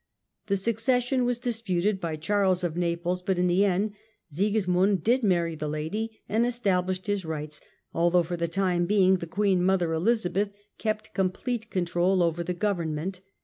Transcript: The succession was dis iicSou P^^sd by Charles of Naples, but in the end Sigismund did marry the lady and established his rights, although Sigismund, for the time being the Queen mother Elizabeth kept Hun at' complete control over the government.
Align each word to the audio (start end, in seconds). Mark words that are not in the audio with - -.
The 0.47 0.57
succession 0.57 1.25
was 1.25 1.37
dis 1.37 1.61
iicSou 1.61 1.93
P^^sd 1.93 1.99
by 1.99 2.15
Charles 2.15 2.63
of 2.63 2.75
Naples, 2.75 3.21
but 3.21 3.37
in 3.37 3.45
the 3.45 3.63
end 3.65 3.93
Sigismund 4.31 5.03
did 5.03 5.23
marry 5.23 5.53
the 5.53 5.69
lady 5.69 6.23
and 6.27 6.43
established 6.43 7.05
his 7.05 7.23
rights, 7.23 7.61
although 7.93 8.23
Sigismund, 8.23 8.39
for 8.39 8.45
the 8.47 8.51
time 8.51 8.85
being 8.87 9.13
the 9.17 9.27
Queen 9.27 9.61
mother 9.63 9.93
Elizabeth 9.93 10.53
kept 10.79 11.09
Hun 11.09 11.13
at' 11.13 11.13
complete 11.23 11.69
control 11.69 12.23
over 12.23 12.43
the 12.43 12.55
government. 12.55 13.19